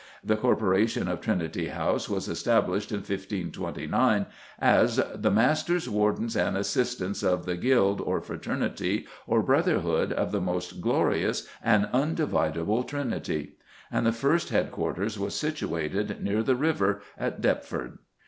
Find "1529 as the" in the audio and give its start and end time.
3.01-5.29